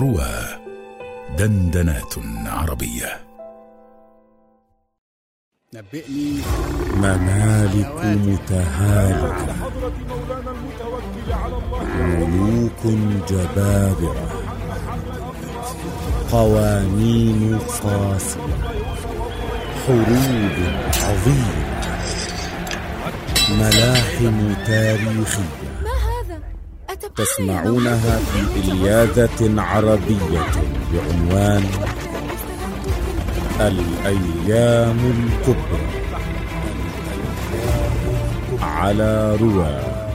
[0.00, 0.34] روى
[1.38, 2.14] دندنات
[2.46, 3.20] عربية.
[5.74, 6.40] نبئني
[6.94, 9.54] ممالك متهالكة
[11.94, 12.82] ملوك
[13.28, 14.28] جبابرة.
[16.32, 18.40] قوانين قاسية
[19.86, 20.56] حروب
[21.02, 21.70] عظيمة.
[23.50, 25.69] ملاحم تاريخية.
[27.20, 30.46] تسمعونها في إلياذة عربية
[30.92, 31.64] بعنوان
[33.60, 35.86] الأيام الكبرى
[38.62, 40.10] على رواه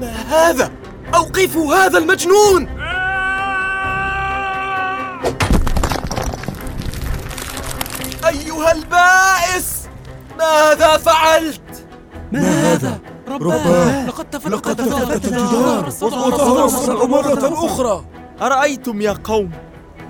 [0.00, 0.70] ما هذا؟
[1.14, 2.75] أوقفوا هذا المجنون!
[8.76, 9.88] البائس!
[10.38, 11.86] ماذا فعلت؟
[12.32, 12.98] ما هذا؟
[13.28, 15.92] رباه لقد تفلقت الجدار.
[16.02, 18.04] وتنصر مرة أخرى.
[18.42, 19.50] أرأيتم يا قوم؟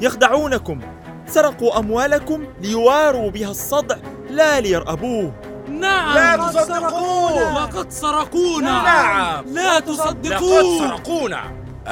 [0.01, 0.81] يخدعونكم.
[1.27, 3.97] سرقوا أموالكم ليواروا بها الصدع.
[4.31, 5.33] لا ليرأبوه.
[5.69, 6.15] نعم.
[6.15, 7.65] لا تصدقوه.
[7.65, 8.83] لقد سرقونا.
[8.83, 9.45] نعم.
[9.47, 10.63] لا تصدقوه.
[10.63, 11.41] لقد سرقونا.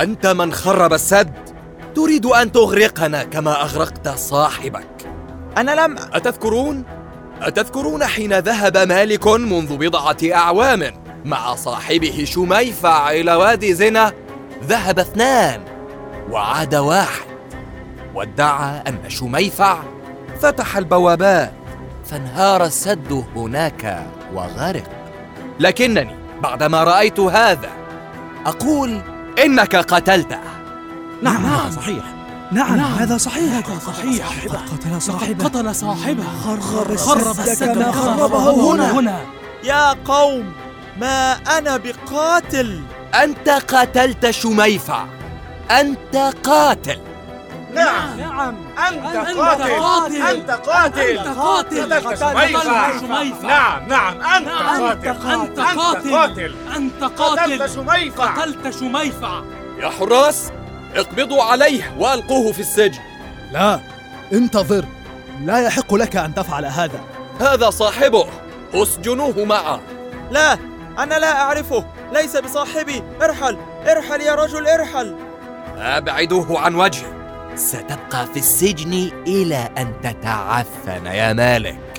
[0.00, 1.34] أنت من خرب السد.
[1.94, 4.93] تريد أن تغرقنا كما أغرقت صاحبك.
[5.58, 6.84] أنا لم أتذكرون؟
[7.42, 10.92] أتذكرون حين ذهب مالك منذ بضعة أعوام
[11.24, 14.12] مع صاحبه شميفع إلى وادي زنا
[14.64, 15.60] ذهب اثنان
[16.30, 17.24] وعاد واحد.
[18.14, 19.78] وادعى أن شميفع
[20.40, 21.52] فتح البوابات
[22.04, 24.90] فانهار السد هناك وغرق.
[25.60, 27.70] لكنني بعدما رأيت هذا
[28.46, 29.00] أقول
[29.44, 30.38] إنك قتلته.
[31.22, 32.13] نعم نعم صحيح.
[32.54, 32.92] نعم, نعم.
[32.92, 33.52] هذا صحيح.
[33.52, 34.28] هذا صحيح.
[34.48, 35.44] قد قتل صاحبه.
[35.44, 36.24] قتل صاحبه.
[36.44, 38.90] خرب خرب السد السد كما خربه هنا.
[38.90, 39.20] هنا.
[39.64, 40.52] يا قوم
[41.00, 42.80] ما أنا بقاتل.
[43.22, 45.04] أنت قتلت شميفع
[45.70, 47.00] أنت قاتل.
[47.74, 48.20] نعم.
[48.20, 48.56] نعم.
[48.88, 49.80] أنت أنت قاتل.
[49.80, 50.22] قاتل.
[50.22, 51.18] أنت قاتل.
[51.18, 51.94] أنت قاتل.
[51.94, 53.48] قتلت شميفع.
[53.48, 54.20] نعم نعم.
[54.22, 55.08] أنت نعم، قاتل.
[55.30, 56.14] أنت قاتل.
[56.14, 56.54] قاتل.
[56.76, 57.42] أنت قاتل.
[57.42, 59.42] قتلت شميفع قتلت شميفع
[59.78, 60.50] يا حراس.
[60.96, 63.00] اقبضوا عليه وألقوه في السجن.
[63.52, 63.80] لا
[64.32, 64.84] انتظر.
[65.44, 67.00] لا يحق لك أن تفعل هذا.
[67.40, 68.26] هذا صاحبه.
[68.74, 69.80] اسجنوه معه.
[70.30, 70.58] لا
[70.98, 71.84] أنا لا أعرفه.
[72.12, 73.02] ليس بصاحبي.
[73.22, 73.58] ارحل.
[73.86, 75.16] ارحل يا رجل ارحل.
[75.76, 77.14] أبعدوه عن وجهي
[77.54, 81.93] ستبقى في السجن إلى أن تتعفن يا مالك.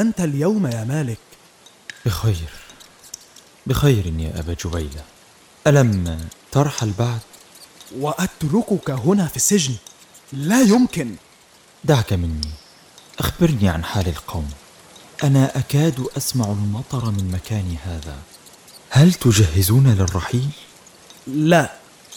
[0.00, 1.18] أنت اليوم يا مالك؟
[2.06, 2.48] بخير
[3.66, 5.02] بخير يا أبا جبيلة
[5.66, 6.18] ألم
[6.52, 7.20] ترحل بعد؟
[7.98, 9.74] وأتركك هنا في السجن
[10.32, 11.14] لا يمكن
[11.84, 12.50] دعك مني
[13.18, 14.50] أخبرني عن حال القوم
[15.24, 18.16] أنا أكاد أسمع المطر من مكاني هذا
[18.90, 20.48] هل تجهزون للرحيل؟
[21.26, 21.72] لا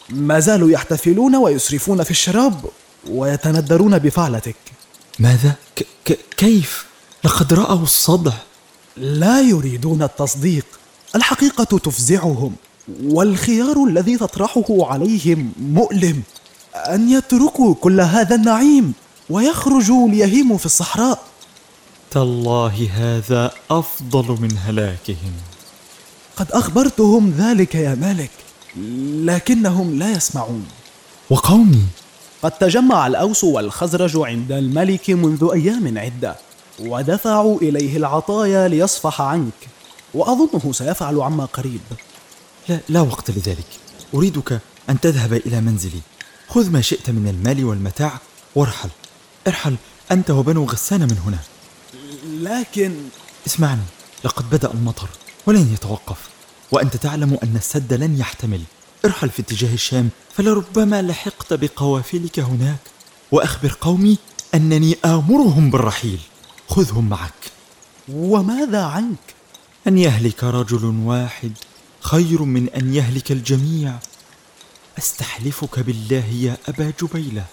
[0.09, 2.66] ما زالوا يحتفلون ويسرفون في الشراب
[3.07, 4.56] ويتندرون بفعلتك
[5.19, 6.85] ماذا؟ ك- ك- كيف؟
[7.24, 8.34] لقد رأوا الصدع.
[8.97, 10.66] لا يريدون التصديق.
[11.16, 12.56] الحقيقة تفزعهم
[13.03, 16.24] والخيار الذي تطرحه عليهم مؤلم.
[16.75, 18.94] أن يتركوا كل هذا النعيم
[19.30, 21.19] ويخرجوا ليهيموا في الصحراء.
[22.12, 25.34] تالله هذا أفضل من هلاكهم.
[26.38, 28.31] قد أخبرتهم ذلك يا مالك
[29.25, 30.66] لكنهم لا يسمعون.
[31.30, 31.84] وقومي.
[32.44, 36.36] قد تجمع الأوس والخزرج عند الملك منذ أيام عدة.
[36.79, 39.67] ودفعوا إليه العطايا ليصفح عنك
[40.13, 41.81] وأظنه سيفعل عما قريب.
[42.69, 43.67] لا, لا وقت لذلك.
[44.13, 46.01] أريدك أن تذهب إلى منزلي.
[46.47, 48.19] خذ ما شئت من المال والمتاع
[48.56, 48.89] وارحل.
[49.48, 49.75] ارحل
[50.12, 51.39] أنت وبنو غسان من هنا.
[52.51, 52.95] لكن
[53.48, 53.81] اسمعني
[54.24, 55.09] لقد بدأ المطر
[55.48, 56.18] ولن يتوقف
[56.71, 58.62] وأنت تعلم أن السد لن يحتمل.
[59.06, 62.80] ارحل في اتجاه الشام فلربما لحقت بقوافلك هناك.
[63.31, 64.18] وأخبر قومي
[64.56, 66.19] أنني آمرهم بالرحيل.
[66.69, 67.51] خذهم معك.
[68.10, 69.36] وماذا عنك؟
[69.88, 71.51] أن يهلك رجل واحد
[72.00, 74.00] خير من أن يهلك الجميع.
[74.98, 77.45] أستحلفك بالله يا أبا جبيلة.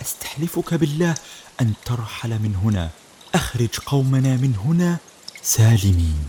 [0.00, 1.14] أستحلفك بالله
[1.60, 2.90] أن ترحل من هنا.
[3.34, 4.96] أخرج قومنا من هنا
[5.42, 6.28] سالمين.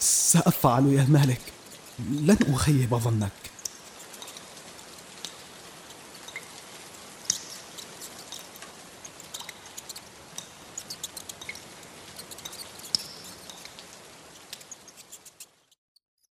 [0.00, 1.40] سأفعل يا مالك.
[2.10, 3.47] لن أخيب ظنك.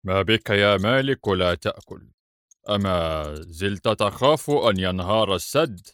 [0.04, 2.08] ما بك يا مالك لا تأكل.
[2.70, 5.88] أما زلت تخاف أن ينهار السد؟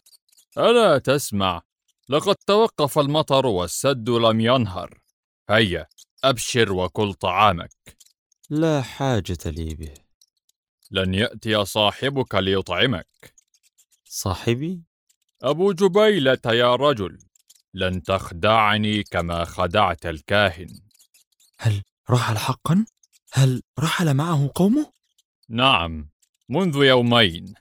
[0.58, 1.62] ألا تسمع
[2.08, 5.00] لقد توقف المطر والسد لم ينهر.
[5.50, 5.86] هيا
[6.24, 7.96] أبشر وكل طعامك.
[8.50, 9.94] لا حاجة لي به.
[10.90, 13.34] لن يأتي صاحبك ليطعمك.
[14.04, 14.82] صاحبي؟
[15.42, 17.18] أبو جبيلة يا رجل
[17.74, 20.80] لن تخدعني كما خدعت الكاهن.
[21.58, 22.86] هل رحل حقا؟
[23.32, 24.92] هل رحل معه قومه؟
[25.48, 26.10] نعم
[26.48, 27.54] منذ يومين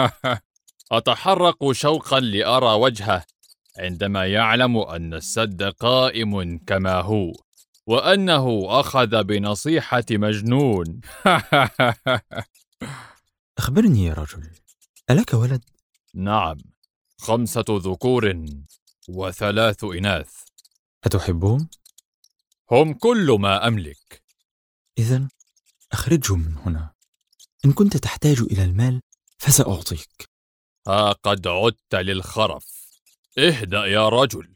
[0.92, 3.24] أتحرق شوقا لأرى وجهه
[3.78, 7.32] عندما يعلم أن السد قائم كما هو
[7.86, 11.00] وأنه أخذ بنصيحة مجنون
[13.58, 14.50] أخبرني يا رجل
[15.10, 15.64] ألك ولد؟
[16.14, 16.58] نعم
[17.18, 18.46] خمسة ذكور
[19.08, 20.32] وثلاث إناث
[21.04, 21.68] أتحبهم؟
[22.70, 24.21] هم كل ما أملك
[24.98, 25.28] إذا
[25.92, 26.92] أخرجهم من هنا.
[27.64, 29.00] إن كنت تحتاج إلى المال
[29.38, 30.28] فسأعطيك.
[30.88, 32.64] ها قد عدت للخرف.
[33.38, 34.48] اهدأ يا رجل.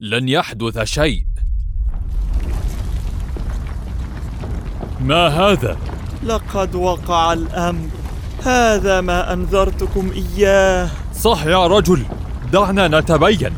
[0.00, 1.26] لن يحدث شيء.
[5.00, 5.78] ما هذا؟
[6.22, 7.88] لقد وقع الأمر.
[8.42, 10.90] هذا ما أنذرتكم إياه.
[11.14, 12.06] صح يا رجل.
[12.52, 13.56] دعنا نتبين.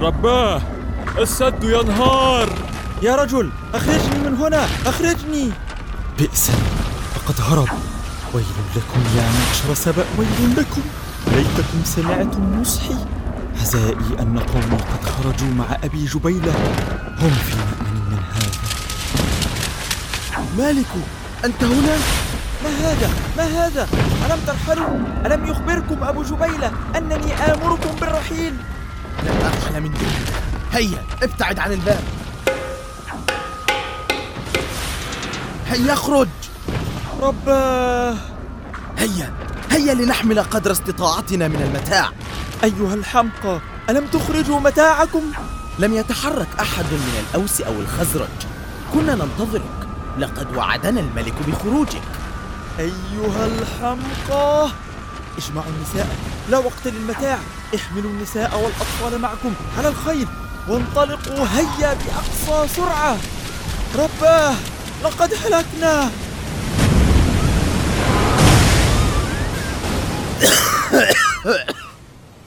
[0.00, 0.79] رباه!
[1.18, 2.48] السد ينهار
[3.02, 5.50] يا رجل أخرجني من هنا أخرجني
[6.18, 6.52] بئسا
[7.14, 7.68] فقد هرب
[8.34, 8.44] ويل
[8.76, 10.82] لكم يا معشر سبأ ويل لكم
[11.26, 12.96] ليتكم سمعتم نصحي
[13.60, 16.52] حزائي أن قومي قد خرجوا مع أبي جبيلة
[17.20, 18.50] هم في مأمن من هذا
[20.58, 20.86] مالك
[21.44, 21.96] أنت هنا؟
[22.64, 23.88] ما هذا؟ ما هذا؟
[24.26, 28.54] ألم ترحلوا؟ ألم يخبركم أبو جبيلة أنني آمركم بالرحيل؟
[29.22, 32.04] لن أرحل من دونك هيا ابتعد عن الباب.
[35.66, 36.28] هيا اخرج.
[37.20, 38.16] رباه
[38.98, 39.32] هيا
[39.70, 42.10] هيا لنحمل قدر استطاعتنا من المتاع.
[42.64, 45.32] أيها الحمقى ألم تخرجوا متاعكم؟
[45.78, 48.28] لم يتحرك أحد من الأوس أو الخزرج.
[48.94, 49.88] كنا ننتظرك.
[50.18, 52.02] لقد وعدنا الملك بخروجك.
[52.78, 54.70] أيها الحمقى.
[55.38, 56.16] اجمعوا النساء.
[56.50, 57.38] لا وقت للمتاع.
[57.74, 60.28] احملوا النساء والأطفال معكم على الخيل
[60.70, 63.16] وانطلقوا هيا بأقصى سرعة.
[63.94, 64.54] رباه
[65.04, 66.10] لقد هلكنا.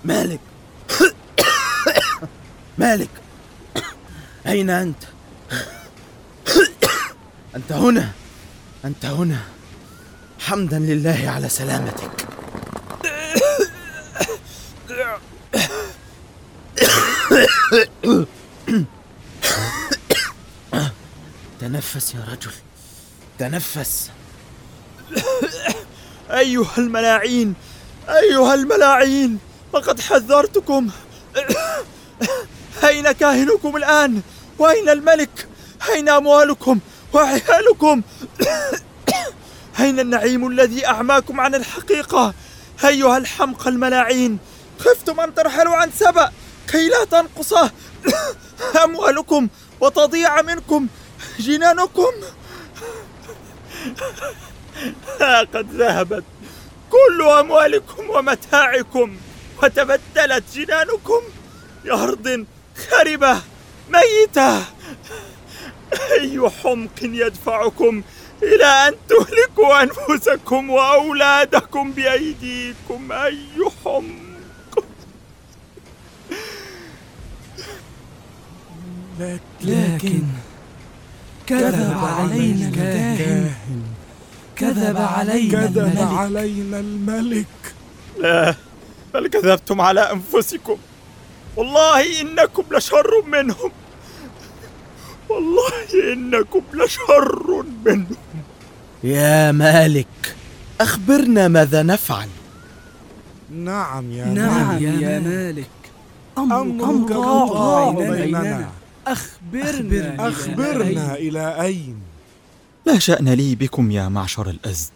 [0.05, 0.39] مالك؟
[2.77, 3.09] مالك؟
[4.47, 5.03] أين أنت؟
[7.55, 8.11] أنت هنا.
[8.85, 9.39] أنت هنا.
[10.39, 12.11] حمدا لله على سلامتك.
[21.59, 22.51] تنفس يا رجل
[23.39, 24.09] تنفس
[26.31, 27.53] أيها الملاعين
[28.09, 29.39] أيها الملاعين
[29.73, 30.89] لقد حذرتكم
[32.83, 34.21] أين كاهنكم الآن؟
[34.59, 35.47] وأين الملك؟
[35.89, 36.79] أين أموالكم
[37.13, 38.01] وعيالكم؟
[39.79, 42.33] أين النعيم الذي أعماكم عن الحقيقة؟
[42.85, 44.37] أيها الحمقى الملاعين
[44.79, 46.31] خفتم أن ترحلوا عن سبأ
[46.67, 47.53] كي لا تنقص
[48.83, 49.47] أموالكم
[49.81, 50.87] وتضيع منكم
[51.39, 52.11] جنانكم.
[55.53, 56.23] قد ذهبت
[56.89, 59.17] كل أموالكم ومتاعكم
[59.63, 61.21] وتبدلت جنانكم
[61.83, 62.45] بأرض
[62.89, 63.41] خربة
[63.89, 64.57] ميتة.
[66.11, 68.03] أي حمق يدفعكم
[68.43, 73.11] إلى أن تهلكوا أنفسكم وأولادكم بأيديكم.
[73.11, 73.37] أي
[73.85, 74.22] حمق.
[79.65, 80.23] لكن
[81.47, 83.81] كذب علينا الكاهن.
[84.55, 86.17] كذب علينا كذب الملك.
[86.17, 87.47] علينا الملك.
[88.19, 88.55] لا
[89.13, 90.77] بل كذبتم على أنفسكم.
[91.55, 93.71] والله إنكم لشر منهم.
[95.29, 98.15] والله إنكم لشر منهم.
[99.03, 100.35] يا مالك
[100.81, 102.27] أخبرنا ماذا نفعل.
[103.51, 105.01] نعم يا نعم ملك.
[105.01, 105.69] يا مالك.
[106.37, 108.41] أمرك قضاء قضاء بيننا.
[108.41, 108.69] بيننا.
[109.07, 112.01] أخبرنا أخبرنا إلى أين؟
[112.85, 114.91] لا شأن لي بكم يا معشر الأزد.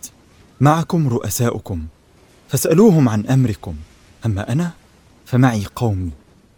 [0.61, 1.85] معكم رؤساؤكم.
[2.49, 3.75] فاسألوهم عن أمركم.
[4.25, 4.71] أما أنا
[5.25, 6.11] فمعي قومي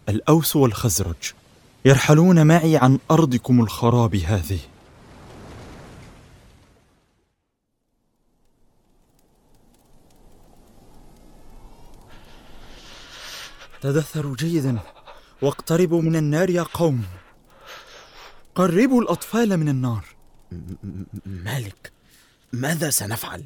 [0.08, 1.32] الأوس والخزرج
[1.84, 4.58] يرحلون معي عن أرضكم الخراب هذه.
[13.80, 14.78] تدثروا جيدا
[15.42, 17.04] واقتربوا من النار يا قوم.
[18.54, 20.04] قربوا الأطفال من النار.
[21.26, 21.92] مالك
[22.52, 23.44] ماذا سنفعل؟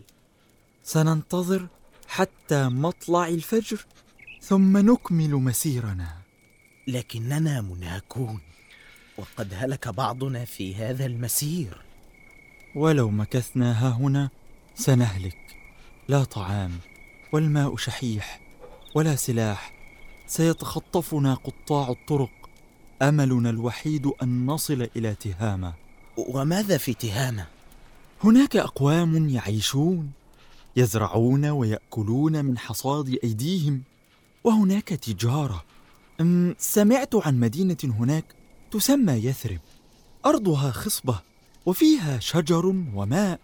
[0.82, 1.66] سننتظر
[2.08, 3.87] حتى مطلع الفجر
[4.40, 6.16] ثم نكمل مسيرنا.
[6.87, 8.40] لكننا منهكون
[9.18, 11.82] وقد هلك بعضنا في هذا المسير.
[12.75, 14.30] ولو مكثنا ها هنا
[14.75, 15.56] سنهلك.
[16.08, 16.78] لا طعام
[17.32, 18.40] والماء شحيح
[18.94, 19.73] ولا سلاح.
[20.26, 22.43] سيتخطفنا قطاع الطرق.
[23.02, 25.74] أملنا الوحيد أن نصل إلى تهامة.
[26.16, 27.46] وماذا في تهامة؟
[28.24, 30.12] هناك أقوام يعيشون
[30.76, 33.82] يزرعون ويأكلون من حصاد أيديهم
[34.44, 35.64] وهناك تجارة.
[36.58, 38.24] سمعت عن مدينة هناك
[38.70, 39.60] تسمى يثرب.
[40.26, 41.20] أرضها خصبة
[41.66, 43.40] وفيها شجر وماء.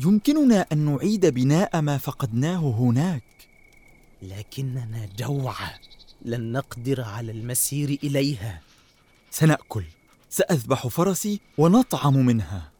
[0.00, 3.22] يمكننا أن نعيد بناء ما فقدناه هناك.
[4.22, 5.70] لكننا جوعى
[6.24, 8.60] لن نقدر على المسير إليها.
[9.30, 9.84] سنأكل.
[10.28, 12.72] سأذبح فرسي ونطعم منها.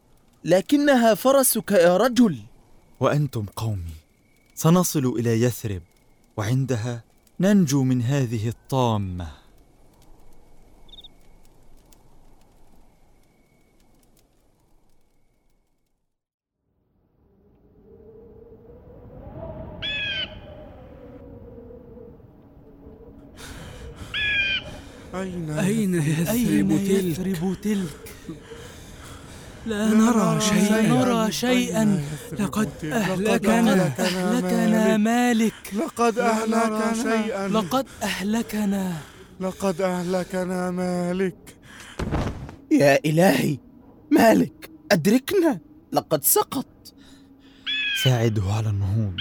[0.45, 2.39] لكنها فرسك يا رجل.
[3.01, 3.95] وأنتم قومي
[4.55, 5.83] سنصل إلى يثرب
[6.37, 7.05] وعندها
[7.41, 9.40] ننجو من هذه الطامة.
[25.21, 27.89] أين أين يثرب يثرب تلك؟ تلك؟
[28.29, 28.37] تلك؟
[29.67, 30.83] لا نرى شيئا.
[30.83, 32.05] نرى شيئا.
[32.39, 33.87] لقد أهلكنا.
[33.99, 35.55] أهلكنا مالك.
[35.77, 37.49] لقد أهلكنا شيئا.
[37.49, 38.97] لقد أهلكنا.
[39.41, 41.57] لقد أهلكنا مالك.
[42.71, 43.59] يا إلهي
[44.11, 45.59] مالك أدركنا.
[45.93, 46.67] لقد سقط.
[48.05, 49.17] ساعده على النهوض.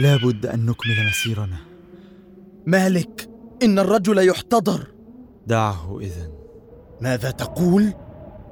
[0.00, 1.56] لا بد أن نكمل مسيرنا.
[2.66, 3.28] مالك
[3.62, 4.95] إن الرجل يحتضر.
[5.46, 6.32] دعه إذن.
[7.00, 7.92] ماذا تقول؟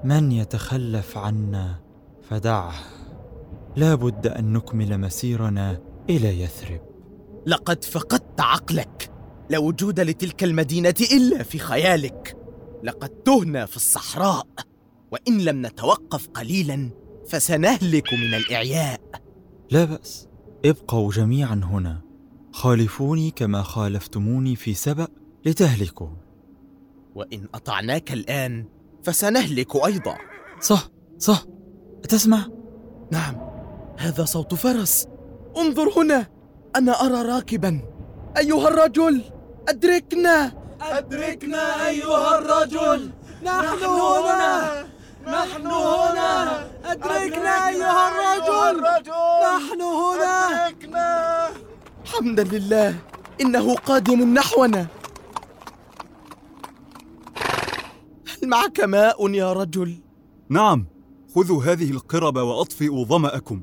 [0.04, 1.80] من يتخلف عنا
[2.22, 2.74] فدعه.
[3.76, 6.80] لا بد أن نكمل مسيرنا إلى يثرب.
[7.46, 9.10] لقد فقدت عقلك.
[9.50, 12.36] لا وجود لتلك المدينة إلا في خيالك.
[12.82, 14.46] لقد تهنا في الصحراء.
[15.12, 16.90] وإن لم نتوقف قليلا
[17.28, 19.00] فسنهلك من الإعياء.
[19.70, 20.28] لا بأس.
[20.64, 22.00] ابقوا جميعا هنا.
[22.52, 25.08] خالفوني كما خالفتموني في سبأ
[25.44, 26.23] لتهلكوا.
[27.14, 28.64] وإن أطعناك الآن
[29.04, 30.16] فسنهلك أيضا.
[30.60, 31.44] صح صح.
[32.08, 32.46] تسمع
[33.12, 33.36] نعم.
[33.98, 35.06] هذا صوت فرس.
[35.56, 36.26] انظر هنا.
[36.76, 37.80] أنا أرى راكبا.
[38.38, 39.22] أيها الرجل
[39.68, 40.52] أدركنا.
[40.80, 43.10] أدركنا أيها الرجل.
[43.42, 44.84] نحن هنا.
[45.26, 46.66] نحن هنا.
[46.84, 48.82] أدركنا أيها الرجل.
[49.44, 50.34] نحن هنا.
[52.04, 52.94] حمدا لله.
[53.40, 54.86] إنه قادم نحونا.
[58.44, 60.00] هل معك ماء يا رجل؟
[60.48, 60.86] نعم
[61.34, 63.62] خذوا هذه القرب وأطفئوا ظمأكم.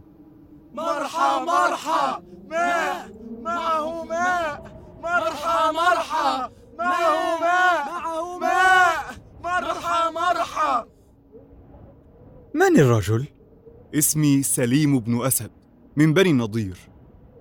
[0.74, 3.12] مرحى مرحى ماء
[3.42, 10.86] معه ماء مرحى مرحى معه ماء معه ماء مرحى مرحى.
[12.54, 13.28] من الرجل؟
[13.96, 15.52] اسمي سليم بن أسد
[15.96, 16.78] من بني النضير.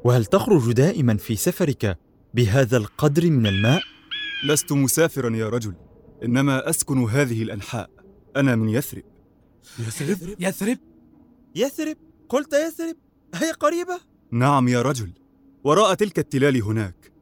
[0.04, 1.98] وهل تخرج دائما في سفرك
[2.34, 3.82] بهذا القدر من الماء؟
[4.44, 5.74] لست مسافرا يا رجل.
[6.24, 7.90] إنما أسكن هذه الأنحاء.
[8.36, 9.02] أنا من يثرب.
[9.78, 10.78] يثرب؟ يثرب؟
[11.54, 11.96] يثرب؟
[12.28, 12.96] قلت يثرب؟
[13.34, 14.00] هي قريبة؟
[14.30, 15.12] نعم يا رجل.
[15.64, 17.12] وراء تلك التلال هناك.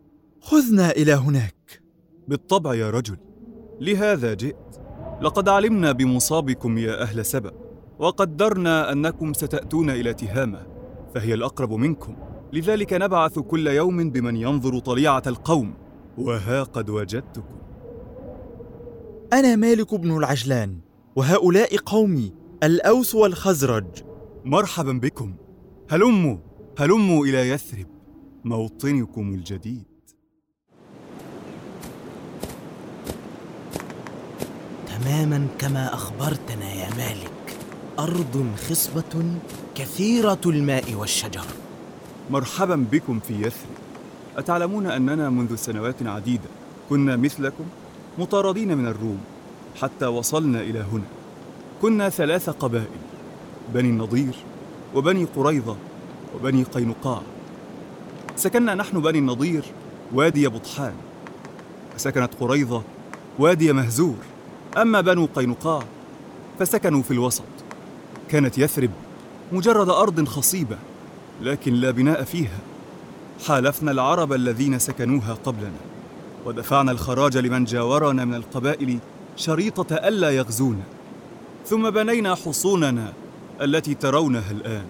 [0.41, 1.83] خذنا إلى هناك.
[2.29, 3.17] بالطبع يا رجل.
[3.81, 4.81] لهذا جئت.
[5.23, 7.53] لقد علمنا بمصابكم يا أهل سبأ
[7.99, 10.67] وقدرنا أنكم ستأتون إلى تهامة
[11.15, 12.17] فهي الأقرب منكم.
[12.53, 15.75] لذلك نبعث كل يوم بمن ينظر طليعة القوم.
[16.19, 17.58] وها قد وجدتكم.
[19.33, 20.79] أنا مالك بن العجلان
[21.17, 22.33] وهؤلاء قومي
[22.63, 23.87] الأوس والخزرج.
[24.45, 25.35] مرحبا بكم.
[25.91, 26.37] هلموا
[26.79, 27.87] هلموا إلى يثرب؟
[28.45, 29.85] موطنكم الجديد.
[34.87, 37.59] تماما كما أخبرتنا يا مالك
[37.99, 39.25] أرض خصبة
[39.75, 41.47] كثيرة الماء والشجر.
[42.31, 43.77] مرحبا بكم في يثرب.
[44.37, 46.49] أتعلمون أننا منذ سنوات عديدة
[46.89, 47.65] كنا مثلكم؟
[48.19, 49.19] مطاردين من الروم
[49.81, 51.05] حتى وصلنا إلى هنا.
[51.83, 53.01] كنا ثلاث قبائل
[53.75, 54.35] بني النضير
[54.95, 55.77] وبني قريظة
[56.35, 57.23] وبني قينقاع.
[58.37, 59.65] سكننا نحن بني النضير
[60.13, 60.95] وادي بطحان.
[61.95, 62.83] وسكنت قريظة
[63.39, 64.17] وادي مهزور.
[64.77, 65.83] أما بنو قينقاع
[66.59, 67.45] فسكنوا في الوسط.
[68.29, 68.91] كانت يثرب
[69.53, 70.79] مجرد أرض خصيبة
[71.43, 72.59] لكن لا بناء فيها.
[73.47, 75.98] حالفنا العرب الذين سكنوها قبلنا.
[76.45, 78.99] ودفعنا الخراج لمن جاورنا من القبائل
[79.37, 80.83] شريطة ألا يغزونا.
[81.67, 83.13] ثم بنينا حصوننا
[83.61, 84.87] التي ترونها الآن.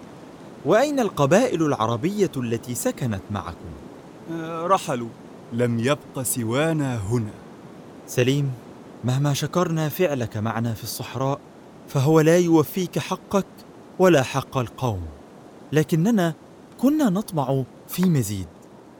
[0.65, 3.69] وأين القبائل العربية التي سكنت معكم؟
[4.31, 5.09] آه، رحلوا.
[5.53, 7.33] لم يبق سوانا هنا.
[8.07, 8.51] سليم
[9.03, 11.39] مهما شكرنا فعلك معنا في الصحراء
[11.87, 13.45] فهو لا يوفيك حقك
[13.99, 15.01] ولا حق القوم.
[15.71, 16.33] لكننا
[16.77, 18.47] كنا نطمع في مزيد.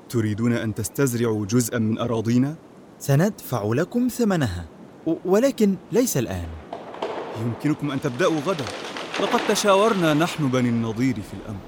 [0.09, 2.55] تريدون أن تستزرعوا جزءا من أراضينا؟
[2.99, 4.65] سندفع لكم ثمنها
[5.25, 6.47] ولكن ليس الآن
[7.41, 8.65] يمكنكم أن تبدأوا غدا
[9.21, 11.59] لقد تشاورنا نحن بني النضير في الأمر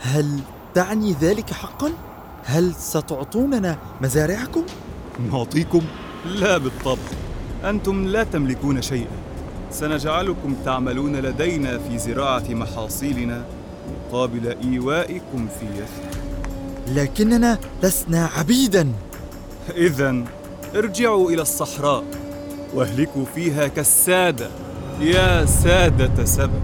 [0.00, 0.40] هل
[0.74, 1.92] تعني ذلك حقا؟
[2.44, 4.62] هل ستعطوننا مزارعكم؟
[5.32, 5.82] نعطيكم؟
[6.26, 7.08] لا بالطبع
[7.64, 9.16] أنتم لا تملكون شيئا
[9.70, 13.44] سنجعلكم تعملون لدينا في زراعة محاصيلنا
[13.90, 16.39] مقابل إيوائكم في يثرب
[16.88, 18.92] لكننا لسنا عبيدا.
[19.76, 20.24] إذا
[20.76, 22.04] ارجعوا إلى الصحراء
[22.74, 24.50] واهلكوا فيها كالسادة.
[25.00, 26.60] يا سادة سبأ.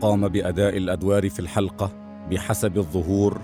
[0.00, 1.90] قام بأداء الأدوار في الحلقة
[2.30, 3.40] بحسب الظهور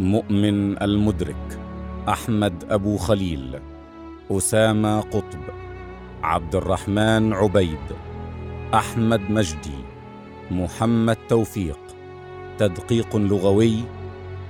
[0.00, 1.60] مؤمن المدرك
[2.08, 3.60] أحمد أبو خليل
[4.30, 5.40] أسامة قطب
[6.22, 7.78] عبد الرحمن عبيد
[8.74, 9.78] أحمد مجدي
[10.50, 11.78] محمد توفيق
[12.58, 13.76] تدقيق لغوي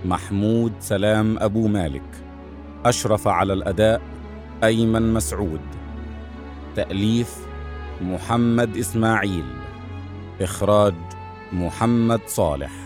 [0.04, 2.24] محمود سلام أبو مالك
[2.84, 4.02] أشرف على الأداء
[4.64, 5.60] أيمن مسعود
[6.76, 7.36] تأليف
[8.02, 9.44] محمد إسماعيل
[10.40, 10.94] إخراج
[11.52, 12.85] محمد صالح.